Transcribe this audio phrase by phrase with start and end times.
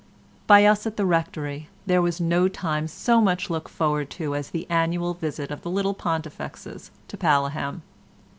[0.47, 4.49] By us at the Rectory there was no time so much looked forward to as
[4.49, 7.83] the annual visit of the little Pontifexes to Paleham.